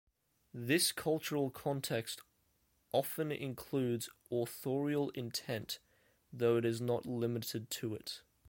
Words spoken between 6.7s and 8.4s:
not limited to it.